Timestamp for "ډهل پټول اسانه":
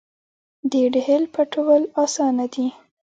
0.93-2.45